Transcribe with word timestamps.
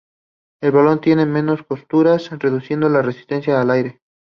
El 0.63 0.71
balón 0.71 0.99
tiene 0.99 1.27
menos 1.27 1.61
costuras, 1.61 2.31
reduciendo 2.39 2.89
la 2.89 3.03
resistencia 3.03 3.61
al 3.61 3.69
aire. 3.69 4.01